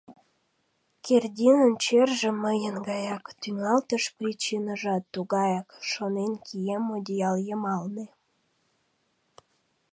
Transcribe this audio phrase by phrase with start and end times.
[1.05, 8.05] «Кердинын черже мыйын гаяк, тӱҥалтыш причиныжат тугаяк»,— шонен кием одеял йымалне.